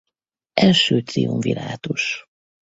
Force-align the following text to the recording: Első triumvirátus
Első 0.55 1.01
triumvirátus 1.03 2.27